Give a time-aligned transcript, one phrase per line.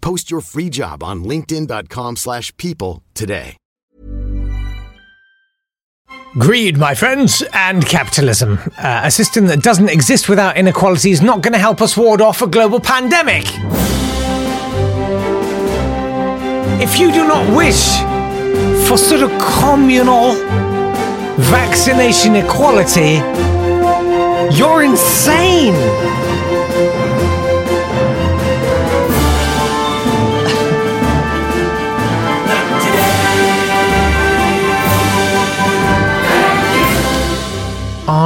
[0.00, 3.56] Post your free job on linkedin.com/people slash people today.
[6.38, 8.58] Greed, my friends, and capitalism.
[8.78, 12.20] Uh, a system that doesn't exist without inequality is not going to help us ward
[12.20, 13.44] off a global pandemic.
[16.80, 17.96] If you do not wish
[18.86, 20.34] for sort of communal
[21.38, 23.14] vaccination equality,
[24.56, 25.74] you're insane.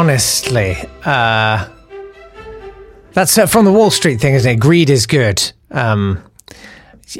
[0.06, 1.68] Honestly, uh,
[3.12, 4.56] that's uh, from the Wall Street thing, isn't it?
[4.56, 5.52] Greed is good.
[5.70, 6.20] Um,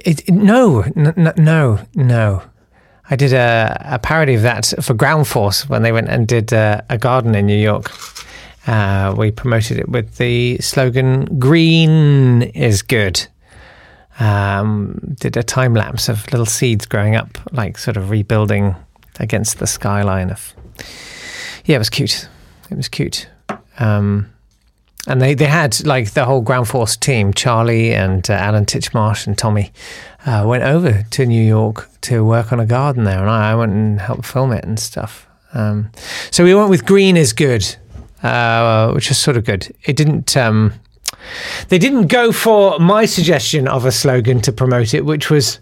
[0.05, 2.43] it, it- no, n- no, no.
[3.09, 6.53] I did a, a parody of that for Ground Force when they went and did
[6.53, 7.89] uh, a garden in New York.
[8.67, 13.25] Uh, we promoted it with the slogan "Green is good."
[14.19, 18.75] Um, did a time lapse of little seeds growing up, like sort of rebuilding
[19.21, 20.53] against the skyline of.
[21.65, 22.29] Yeah, it was cute.
[22.73, 23.29] It was cute.
[23.79, 24.33] Um,
[25.07, 29.27] and they, they had like the whole ground force team, Charlie and uh, Alan Titchmarsh
[29.27, 29.73] and Tommy,
[30.25, 33.55] uh, went over to New York to work on a garden there, and I, I
[33.55, 35.27] went and helped film it and stuff.
[35.53, 35.91] Um,
[36.31, 37.77] so we went with green is good,
[38.23, 39.75] uh, which was sort of good.
[39.85, 40.35] It didn't.
[40.37, 40.73] Um,
[41.69, 45.61] they didn't go for my suggestion of a slogan to promote it, which was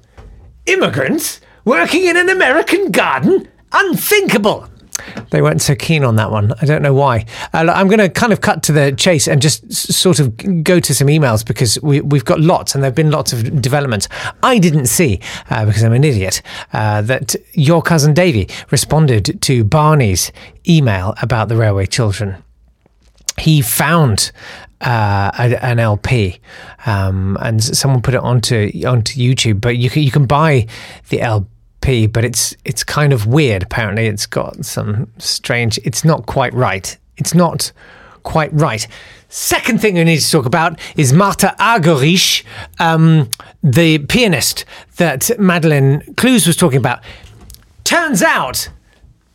[0.67, 4.69] immigrants working in an American garden, unthinkable.
[5.31, 6.53] They weren't so keen on that one.
[6.61, 7.25] I don't know why.
[7.55, 10.19] Uh, look, I'm going to kind of cut to the chase and just s- sort
[10.21, 13.33] of go to some emails because we, we've got lots and there have been lots
[13.33, 14.09] of developments.
[14.43, 16.43] I didn't see, uh, because I'm an idiot,
[16.73, 20.33] uh, that your cousin Davy responded to Barney's
[20.69, 22.43] email about the railway children
[23.39, 24.33] he found
[24.83, 25.31] uh,
[25.63, 26.41] an LP,
[26.87, 29.61] um, and someone put it onto onto YouTube.
[29.61, 30.67] But you can you can buy
[31.09, 31.49] the LP,
[31.81, 33.63] but it's it's kind of weird.
[33.63, 35.79] Apparently, it's got some strange.
[35.85, 36.97] It's not quite right.
[37.17, 37.73] It's not
[38.23, 38.87] quite right.
[39.29, 42.45] Second thing we need to talk about is Martha Argerich,
[42.79, 43.31] um,
[43.63, 44.65] the pianist
[44.97, 47.01] that Madeline Clues was talking about.
[47.85, 48.69] Turns out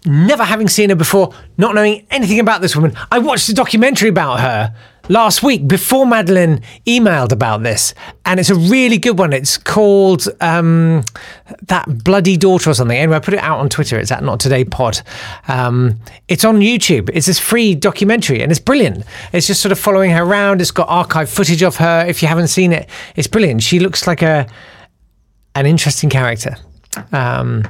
[0.06, 2.96] never having seen her before, not knowing anything about this woman.
[3.12, 4.76] I watched a documentary about her
[5.10, 7.94] last week before Madeline emailed about this,
[8.26, 9.34] and it's a really good one.
[9.34, 11.04] It's called um,
[11.64, 12.98] That Bloody Daughter or something.
[12.98, 13.98] Anyway, I put it out on Twitter.
[13.98, 15.02] It's at Not Today Pod.
[15.48, 17.10] Um, it's on YouTube.
[17.14, 19.06] It's this free documentary, and it's brilliant.
[19.34, 20.62] It's just sort of following her around.
[20.62, 22.06] It's got archive footage of her.
[22.08, 23.64] If you haven't seen it, it's brilliant.
[23.64, 24.48] She looks like a
[25.56, 26.58] an interesting character.
[27.12, 27.64] Um,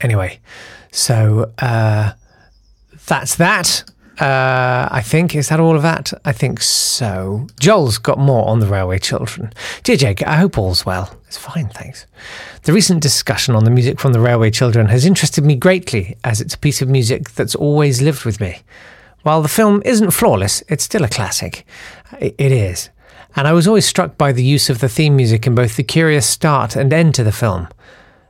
[0.00, 0.40] anyway,
[0.90, 2.12] so uh,
[3.06, 3.84] that's that.
[4.20, 6.12] Uh, I think is that all of that.
[6.26, 7.46] I think so.
[7.58, 9.50] Joel's got more on the railway children.
[9.82, 11.16] Dear Jake, I hope all's well.
[11.26, 12.04] It's fine, thanks.
[12.64, 16.40] The recent discussion on the music from the railway children has interested me greatly, as
[16.42, 18.58] it's a piece of music that's always lived with me.
[19.22, 21.64] While the film isn't flawless, it's still a classic.
[22.18, 22.90] It is.
[23.36, 25.82] And I was always struck by the use of the theme music in both the
[25.82, 27.68] curious start and end to the film.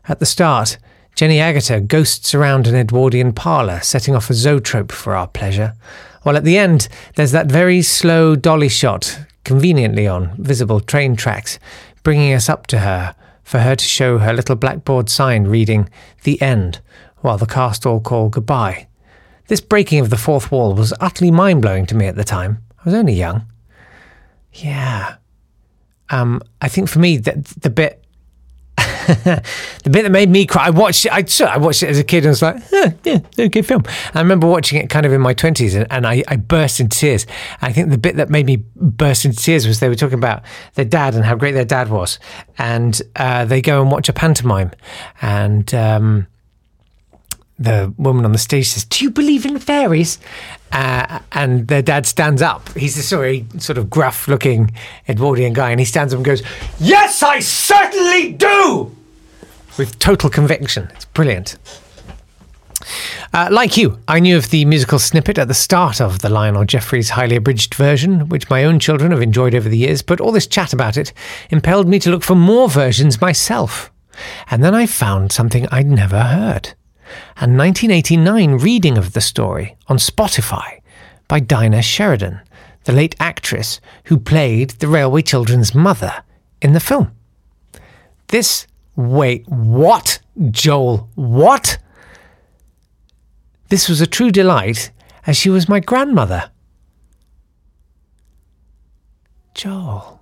[0.06, 0.78] At the start,
[1.20, 5.74] Jenny Agutter ghosts around an Edwardian parlour, setting off a zoetrope for our pleasure.
[6.22, 11.58] While at the end, there's that very slow dolly shot, conveniently on visible train tracks,
[12.02, 15.90] bringing us up to her, for her to show her little blackboard sign reading,
[16.22, 16.80] The End,
[17.18, 18.86] while the cast all call goodbye.
[19.48, 22.62] This breaking of the fourth wall was utterly mind blowing to me at the time.
[22.78, 23.44] I was only young.
[24.54, 25.16] Yeah.
[26.08, 28.02] Um, I think for me, the bit
[29.84, 32.04] the bit that made me cry, I watched it, I, I watched it as a
[32.04, 33.84] kid and was like, eh, yeah, okay film.
[34.14, 36.98] I remember watching it kind of in my 20s and, and I, I burst into
[36.98, 37.26] tears.
[37.60, 40.42] I think the bit that made me burst into tears was they were talking about
[40.74, 42.18] their dad and how great their dad was.
[42.58, 44.70] And uh, they go and watch a pantomime.
[45.20, 46.26] And um,
[47.60, 50.18] the woman on the stage says, Do you believe in fairies?
[50.72, 52.68] Uh, and their dad stands up.
[52.74, 54.72] He's a sorry, sort of gruff looking
[55.08, 56.42] Edwardian guy, and he stands up and goes,
[56.78, 58.96] Yes, I certainly do!
[59.80, 60.90] With total conviction.
[60.94, 61.56] It's brilliant.
[63.32, 66.66] Uh, like you, I knew of the musical snippet at the start of the Lionel
[66.66, 70.32] Jeffries highly abridged version, which my own children have enjoyed over the years, but all
[70.32, 71.14] this chat about it
[71.48, 73.90] impelled me to look for more versions myself.
[74.50, 76.74] And then I found something I'd never heard
[77.38, 80.82] a 1989 reading of the story on Spotify
[81.26, 82.38] by Dinah Sheridan,
[82.84, 86.22] the late actress who played the Railway Children's mother
[86.60, 87.12] in the film.
[88.28, 88.66] This,
[89.08, 90.20] wait, what?
[90.50, 91.78] Joel, what?
[93.68, 94.90] This was a true delight,
[95.26, 96.50] as she was my grandmother.
[99.54, 100.20] Joel.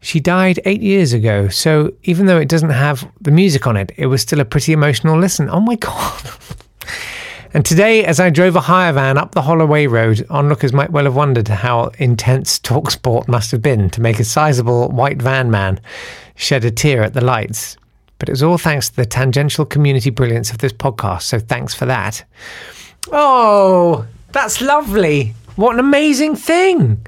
[0.00, 3.92] She died eight years ago, so even though it doesn't have the music on it,
[3.96, 5.50] it was still a pretty emotional listen.
[5.50, 6.30] Oh my God.
[7.56, 11.04] and today, as I drove a hire van up the Holloway Road, onlookers might well
[11.04, 15.50] have wondered how intense talk sport must have been to make a sizable white van
[15.50, 15.80] man
[16.34, 17.78] shed a tear at the lights.
[18.18, 21.72] But it was all thanks to the tangential community brilliance of this podcast, so thanks
[21.72, 22.22] for that.
[23.10, 25.32] Oh, that's lovely.
[25.54, 27.06] What an amazing thing.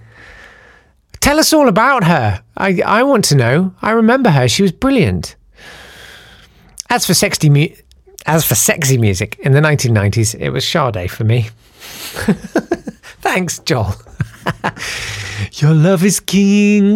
[1.21, 2.43] Tell us all about her.
[2.57, 3.75] I, I want to know.
[3.83, 4.49] I remember her.
[4.49, 5.37] She was brilliant.
[6.89, 7.75] As for sexy mu-
[8.29, 11.49] as for sexy music in the 1990s, it was Sade for me.
[13.21, 13.95] Thanks, Joel.
[15.55, 16.95] Your love is king.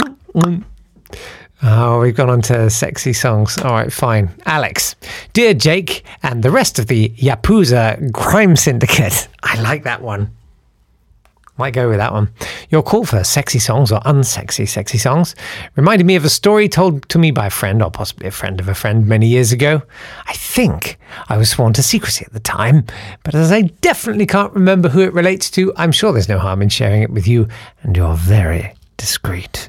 [1.62, 3.56] Oh, we've gone on to sexy songs.
[3.58, 4.30] All right, fine.
[4.44, 4.94] Alex,
[5.32, 9.26] dear Jake, and the rest of the Yapuza crime syndicate.
[9.42, 10.30] I like that one.
[11.58, 12.30] Might go with that one.
[12.70, 15.34] Your call for sexy songs or unsexy sexy songs
[15.76, 18.58] reminded me of a story told to me by a friend, or possibly a friend
[18.58, 19.82] of a friend, many years ago.
[20.26, 22.86] I think I was sworn to secrecy at the time,
[23.22, 26.62] but as I definitely can't remember who it relates to, I'm sure there's no harm
[26.62, 27.48] in sharing it with you
[27.82, 29.68] and your very discreet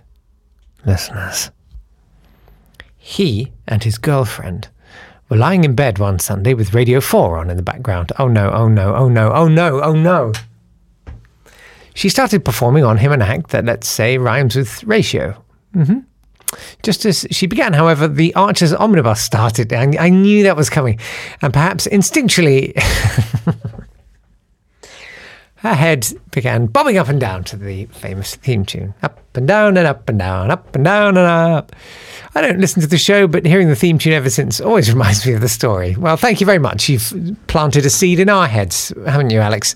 [0.86, 1.52] listeners.
[2.98, 4.70] He and his girlfriend
[5.28, 8.14] were lying in bed one Sunday with Radio 4 on in the background.
[8.18, 10.32] Oh no, oh no, oh no, oh no, oh no.
[11.94, 15.42] She started performing on him an act that, let's say, rhymes with ratio.
[15.76, 16.00] Mm-hmm.
[16.84, 19.74] Just as she began, however, the Archer's omnibus started.
[19.74, 21.00] I, I knew that was coming.
[21.42, 22.74] And perhaps instinctually,
[25.64, 28.94] her head began bobbing up and down to the famous theme tune.
[29.02, 31.74] Up and down and up and down, up and down and up.
[32.36, 35.26] I don't listen to the show, but hearing the theme tune ever since always reminds
[35.26, 35.96] me of the story.
[35.96, 36.90] Well, thank you very much.
[36.90, 39.74] You've planted a seed in our heads, haven't you, Alex?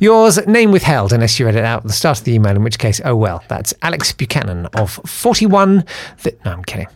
[0.00, 2.64] Yours, name withheld, unless you read it out at the start of the email, in
[2.64, 3.44] which case, oh well.
[3.48, 5.84] That's Alex Buchanan of 41.
[6.22, 6.88] Th- no, I'm kidding.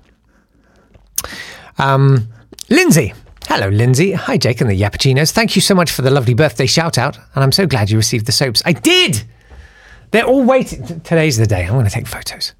[1.77, 2.29] Um,
[2.71, 3.13] Lindsay.
[3.55, 4.13] Hello, Lindsay.
[4.13, 5.31] Hi, Jake and the Yappuccinos.
[5.31, 7.99] Thank you so much for the lovely birthday shout out, and I'm so glad you
[7.99, 8.63] received the soaps.
[8.65, 9.25] I did!
[10.11, 11.03] They're all waiting.
[11.03, 11.67] Today's the day.
[11.67, 12.55] I'm going to take photos.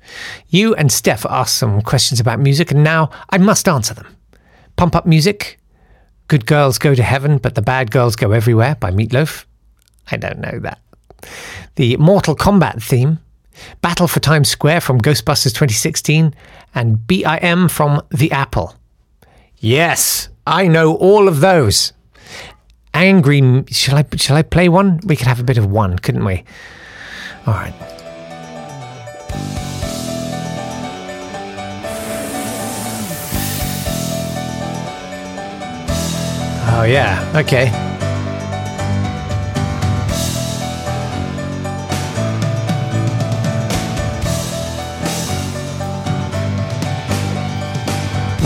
[0.49, 4.07] You and Steph asked some questions about music, and now I must answer them.
[4.77, 5.59] Pump Up Music,
[6.29, 9.47] Good Girls Go to Heaven, but the Bad Girls Go Everywhere by Meatloaf.
[10.11, 10.79] I don't know that.
[11.77, 13.19] The Mortal Kombat theme,
[13.81, 16.35] Battle for Times Square from Ghostbusters 2016,
[16.75, 18.75] and BIM from The Apple.
[19.57, 21.93] Yes, I know all of those.
[22.95, 23.65] Angry.
[23.69, 24.05] Shall I?
[24.17, 25.01] Shall I play one?
[25.05, 26.45] We could have a bit of one, couldn't we?
[27.47, 27.75] All right.
[36.75, 37.33] Oh, yeah.
[37.37, 37.71] Okay.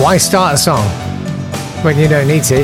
[0.03, 1.06] Why start a song
[1.83, 2.63] when you don't need to?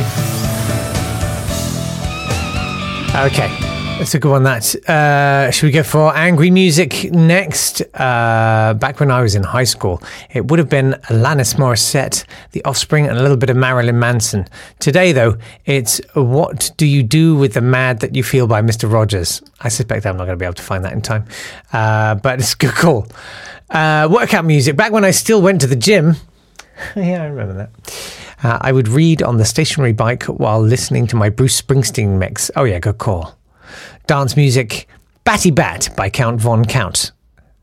[3.15, 3.73] Okay.
[3.99, 4.43] That's a good one.
[4.43, 7.83] That uh, should we go for angry music next?
[7.95, 12.65] Uh, back when I was in high school, it would have been Alanis Morissette, The
[12.65, 14.49] Offspring, and a little bit of Marilyn Manson.
[14.81, 18.89] Today, though, it's "What Do You Do with the Mad That You Feel" by Mister
[18.89, 19.41] Rogers.
[19.61, 21.27] I suspect I'm not going to be able to find that in time,
[21.73, 23.07] uh, but it's a good call.
[23.71, 24.75] Uh, workout music.
[24.75, 26.17] Back when I still went to the gym.
[26.97, 27.71] yeah, I remember that.
[28.43, 32.51] Uh, I would read on the stationary bike while listening to my Bruce Springsteen mix.
[32.57, 33.37] Oh yeah, good call
[34.07, 34.89] dance music
[35.25, 37.13] Batty Bat by Count Von Count.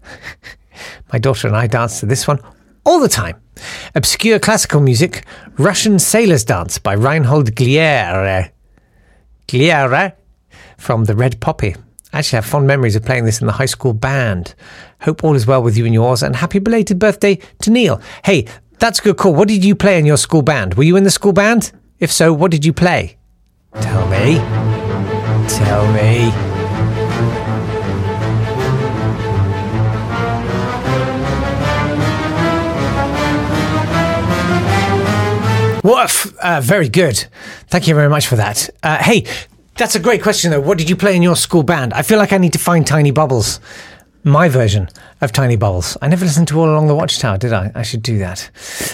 [1.11, 2.39] My daughter and I dance to this one
[2.85, 3.39] all the time.
[3.95, 5.25] Obscure classical music,
[5.57, 8.51] Russian Sailor's Dance by Reinhold Gliere.
[9.47, 10.13] Gliere
[10.77, 11.75] from The Red Poppy.
[12.13, 14.55] I actually have fond memories of playing this in the high school band.
[15.01, 18.01] Hope all is well with you and yours, and happy belated birthday to Neil.
[18.23, 18.47] Hey,
[18.79, 19.33] that's a good call.
[19.35, 20.75] What did you play in your school band?
[20.75, 21.71] Were you in the school band?
[21.99, 23.17] If so, what did you play?
[23.81, 24.35] Tell me.
[25.47, 26.31] Tell me.
[35.83, 36.33] Woof!
[36.39, 37.25] Uh, very good.
[37.67, 38.69] Thank you very much for that.
[38.83, 39.25] Uh, hey,
[39.77, 40.59] that's a great question, though.
[40.59, 41.93] What did you play in your school band?
[41.93, 43.59] I feel like I need to find Tiny Bubbles,
[44.23, 44.89] my version
[45.21, 45.97] of Tiny Bubbles.
[46.01, 47.71] I never listened to All Along the Watchtower, did I?
[47.75, 48.49] I should do that.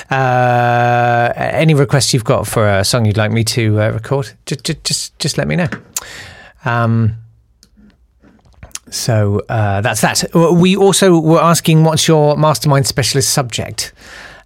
[0.09, 4.63] Uh, any requests you've got for a song you'd like me to uh, record, just,
[4.63, 5.67] just, just, just let me know.
[6.63, 7.15] Um,
[8.89, 10.23] so uh, that's that.
[10.33, 13.93] We also were asking what's your mastermind specialist subject.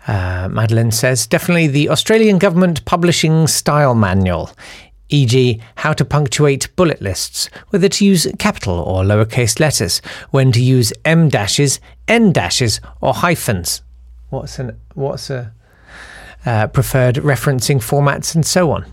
[0.07, 4.49] Uh, Madeline says definitely the Australian government publishing style manual,
[5.09, 10.01] e.g., how to punctuate bullet lists, whether to use capital or lowercase letters,
[10.31, 13.81] when to use m dashes, n dashes, or hyphens.
[14.29, 15.53] What's an what's a
[16.45, 18.85] uh, preferred referencing formats and so on.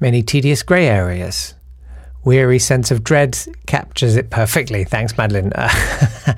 [0.00, 1.54] Many tedious grey areas
[2.26, 4.84] weary sense of dread captures it perfectly.
[4.84, 5.52] Thanks, Madeline.
[5.54, 5.68] Uh,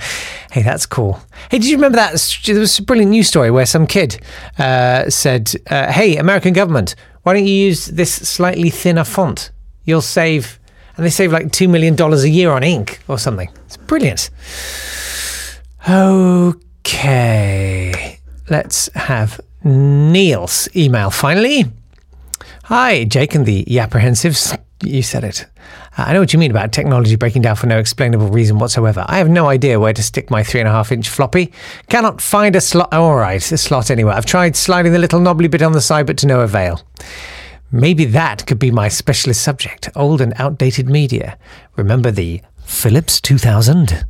[0.52, 1.20] hey, that's cool.
[1.50, 2.40] Hey, did you remember that?
[2.44, 4.20] There was a brilliant news story where some kid
[4.58, 6.94] uh, said, uh, Hey, American government,
[7.28, 9.50] why don't you use this slightly thinner font?
[9.84, 10.58] You'll save,
[10.96, 13.50] and they save like $2 million a year on ink or something.
[13.66, 14.30] It's brilliant.
[15.86, 17.10] Okay,
[18.48, 21.66] let's have Neil's email finally.
[22.64, 24.58] Hi, Jake and the Yapprehensives.
[24.82, 25.46] You said it.
[25.96, 29.04] I know what you mean about technology breaking down for no explainable reason whatsoever.
[29.08, 31.52] I have no idea where to stick my three and a half inch floppy.
[31.88, 32.88] Cannot find a slot.
[32.92, 34.14] Oh, all right, a slot anywhere.
[34.14, 36.82] I've tried sliding the little knobbly bit on the side, but to no avail.
[37.72, 41.36] Maybe that could be my specialist subject old and outdated media.
[41.76, 44.06] Remember the Philips 2000?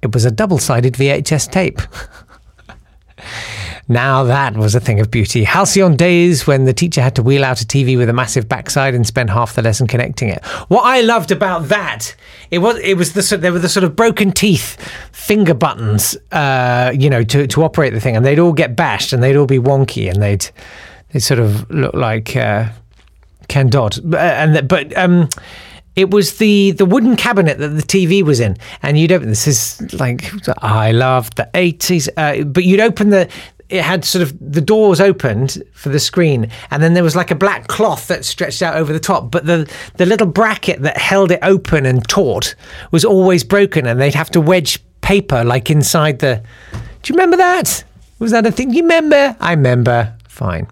[0.00, 1.80] It was a double sided VHS tape.
[3.88, 5.44] Now that was a thing of beauty.
[5.44, 8.94] Halcyon days when the teacher had to wheel out a TV with a massive backside
[8.94, 10.44] and spend half the lesson connecting it.
[10.68, 12.14] What I loved about that,
[12.50, 14.80] it was it was the there were the sort of broken teeth
[15.12, 19.12] finger buttons, uh, you know, to to operate the thing, and they'd all get bashed
[19.12, 20.48] and they'd all be wonky and they'd
[21.12, 22.68] they sort of look like uh,
[23.48, 24.96] Ken Dodd, uh, and the, but.
[24.96, 25.28] Um,
[25.96, 29.28] it was the the wooden cabinet that the TV was in, and you'd open.
[29.28, 33.28] This is like I loved the eighties, uh, but you'd open the
[33.68, 37.30] it had sort of the doors opened for the screen, and then there was like
[37.30, 39.30] a black cloth that stretched out over the top.
[39.30, 42.54] But the the little bracket that held it open and taut
[42.90, 46.42] was always broken, and they'd have to wedge paper like inside the.
[47.02, 47.84] Do you remember that?
[48.18, 48.72] Was that a thing?
[48.72, 49.36] You remember?
[49.40, 50.16] I remember.
[50.28, 50.66] Fine.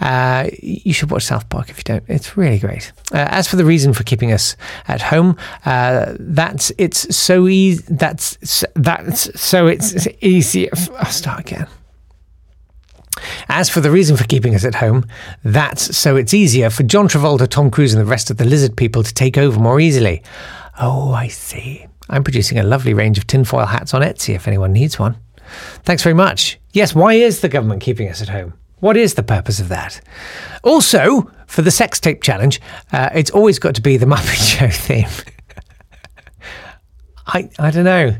[0.00, 2.04] Uh, you should watch South Park if you don't.
[2.08, 2.90] It's really great.
[3.12, 4.56] Uh, as for the reason for keeping us
[4.88, 5.36] at home,
[5.66, 7.84] uh, that's it's so easy.
[7.90, 10.72] That's that's so it's easy.
[10.72, 11.66] I'll start again.
[13.48, 15.06] As for the reason for keeping us at home,
[15.44, 18.76] that's so it's easier for John Travolta, Tom Cruise, and the rest of the lizard
[18.76, 20.22] people to take over more easily.
[20.80, 21.86] Oh, I see.
[22.08, 25.16] I'm producing a lovely range of tinfoil hats on Etsy if anyone needs one.
[25.84, 26.58] Thanks very much.
[26.72, 28.54] Yes, why is the government keeping us at home?
[28.80, 30.00] What is the purpose of that?
[30.62, 32.60] Also, for the sex tape challenge,
[32.92, 35.08] uh, it's always got to be the Muppet Show theme.
[37.26, 38.16] I I don't know.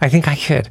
[0.00, 0.68] I think I could.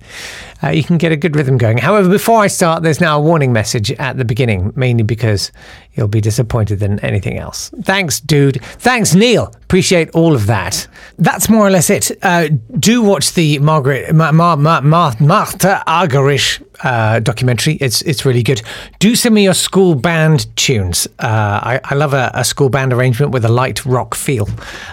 [0.66, 1.78] Uh, you can get a good rhythm going.
[1.78, 5.52] However, before I start, there's now a warning message at the beginning, mainly because
[5.94, 7.70] you'll be disappointed than anything else.
[7.84, 8.62] Thanks, dude.
[8.64, 9.54] Thanks, Neil.
[9.64, 10.88] Appreciate all of that.
[11.20, 12.12] That's more or less it.
[12.24, 17.76] Uh, do watch the Margaret Ma, Ma, Ma, Martha Argerich uh, documentary.
[17.76, 18.62] It's it's really good.
[19.00, 21.08] Do send me your school band tunes.
[21.20, 24.48] Uh, I, I love a, a, school band arrangement with a light rock feel.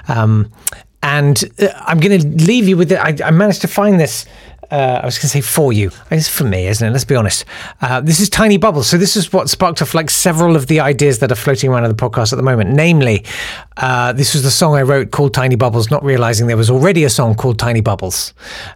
[0.08, 0.52] Um,
[1.02, 2.98] and uh, I'm going to leave you with it.
[2.98, 4.26] I, I managed to find this.
[4.72, 5.90] Uh, I was going to say for you.
[6.10, 6.92] It's for me, isn't it?
[6.92, 7.44] Let's be honest.
[7.82, 8.86] Uh, this is Tiny Bubbles.
[8.86, 11.84] So this is what sparked off like several of the ideas that are floating around
[11.84, 12.70] in the podcast at the moment.
[12.70, 13.22] Namely,
[13.76, 17.04] uh, this was the song I wrote called Tiny Bubbles, not realizing there was already
[17.04, 18.32] a song called Tiny Bubbles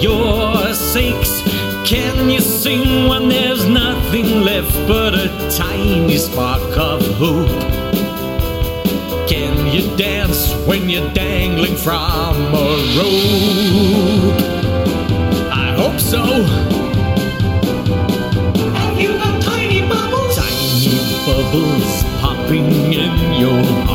[0.02, 1.42] your sakes.
[1.86, 5.28] Can you sing when there's nothing left but a
[5.58, 7.48] tiny spark of hope?
[9.28, 12.68] Can you dance when you're dangling from a
[12.98, 14.42] rope?
[15.52, 16.24] I hope so.
[18.74, 20.36] Have you got tiny bubbles?
[20.36, 23.87] Tiny bubbles popping in your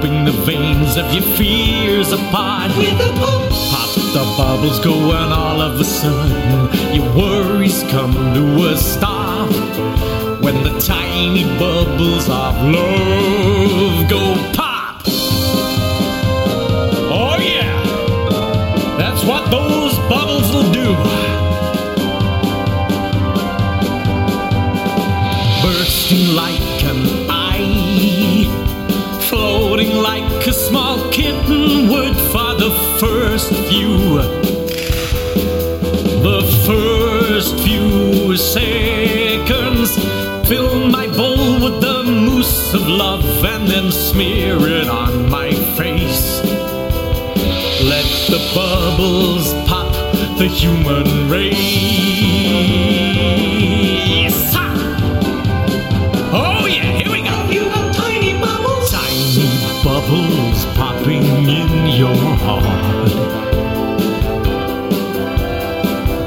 [0.00, 2.70] ripping the veins of your fears apart.
[2.76, 8.12] With a pop, pop the bubbles go, and all of a sudden your worries come
[8.12, 9.50] to a stop.
[10.42, 14.69] When the tiny bubbles of love go pop.
[31.50, 34.18] Kitten for the first few,
[36.22, 39.98] the first few seconds.
[40.48, 46.42] Fill my bowl with the mousse of love and then smear it on my face.
[47.82, 49.92] Let the bubbles pop
[50.38, 53.09] the human race.
[62.42, 63.10] Heart.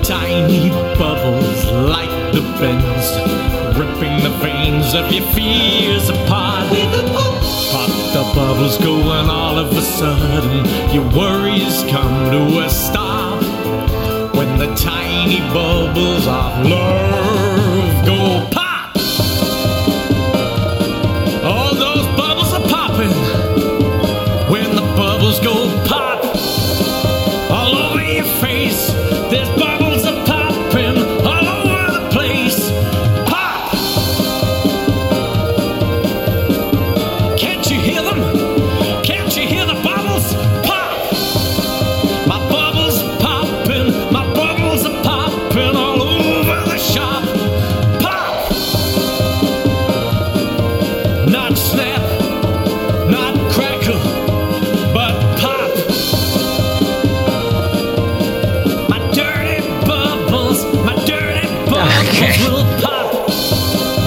[0.04, 3.08] Tiny bubbles like the bends,
[3.78, 6.70] ripping the veins of your fears apart.
[6.72, 12.32] With a pop, pop the bubbles go, and all of a sudden your worries come
[12.32, 13.42] to a stop.
[14.36, 17.83] When the tiny bubbles of love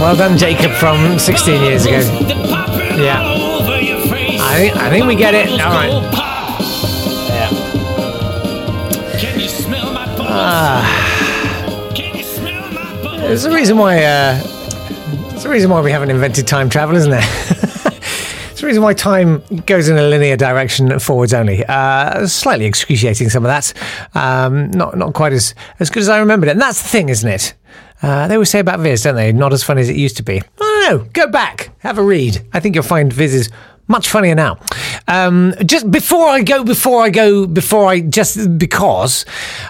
[0.06, 1.98] Well done, Jacob, from 16 years ago.
[2.96, 3.20] Yeah.
[4.40, 5.48] I think- I think we get it.
[5.60, 5.90] All right.
[7.28, 7.48] Yeah.
[9.18, 10.28] Can you smell my bubbles?
[10.30, 11.92] Ah.
[13.18, 14.04] There's a reason why.
[14.04, 14.40] Uh,
[15.30, 17.28] there's a reason why we haven't invented time travel, isn't there?
[18.52, 21.62] It's the reason why time goes in a linear direction forwards only.
[21.66, 23.72] Uh, slightly excruciating, some of that.
[24.14, 26.52] Um, not not quite as as good as I remembered it.
[26.52, 27.52] And that's the thing, isn't it?
[28.02, 29.32] Uh, they always say about Viz, don't they?
[29.32, 30.40] Not as funny as it used to be.
[30.60, 31.10] I don't know.
[31.12, 32.46] Go back, have a read.
[32.52, 33.50] I think you'll find Viz is
[33.88, 34.58] much funnier now.
[35.08, 39.24] Um, just before I go, before I go, before I just because,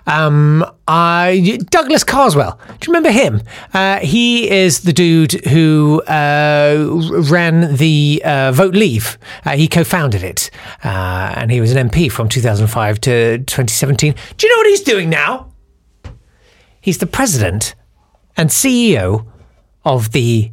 [0.07, 2.59] um, I Douglas Carswell.
[2.67, 3.43] Do you remember him?
[3.75, 6.87] Uh, he is the dude who uh,
[7.31, 9.19] ran the uh, Vote Leave.
[9.45, 10.51] Uh, he co-founded it,
[10.85, 14.15] uh, and he was an MP from 2005 to 2017.
[14.37, 15.53] Do you know what he's doing now?
[16.81, 17.75] He's the president
[18.37, 19.27] and CEO
[19.85, 20.51] of the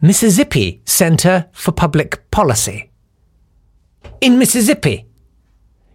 [0.00, 2.90] Mississippi Center for Public Policy
[4.20, 5.06] in Mississippi.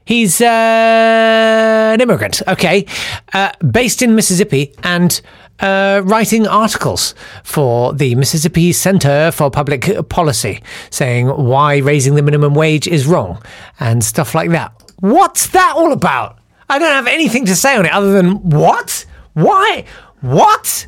[0.05, 2.85] He's uh, an immigrant, okay,
[3.33, 5.21] uh, based in Mississippi and
[5.59, 7.13] uh, writing articles
[7.43, 13.41] for the Mississippi Center for Public Policy, saying why raising the minimum wage is wrong
[13.79, 14.73] and stuff like that.
[14.99, 16.39] What's that all about?
[16.67, 19.05] I don't have anything to say on it other than what?
[19.33, 19.85] Why?
[20.21, 20.87] What?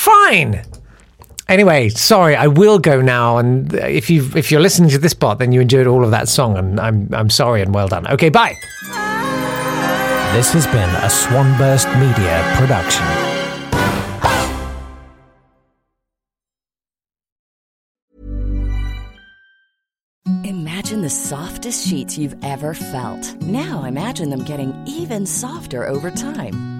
[0.00, 0.64] Fine.
[1.46, 3.36] Anyway, sorry, I will go now.
[3.36, 6.26] And if you if you're listening to this part, then you enjoyed all of that
[6.26, 8.06] song, and I'm I'm sorry and well done.
[8.06, 8.54] Okay, bye.
[10.32, 13.04] This has been a Swanburst Media production.
[20.46, 23.34] Imagine the softest sheets you've ever felt.
[23.42, 26.79] Now imagine them getting even softer over time.